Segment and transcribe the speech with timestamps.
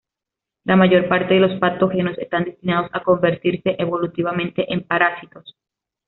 [0.63, 5.55] La mayor parte de los patógenos están destinados a convertirse evolutivamente en parásitos.